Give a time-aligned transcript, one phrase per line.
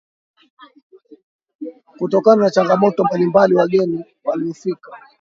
[1.99, 4.91] kutokana na changamoto mbalimbali Wageni walofika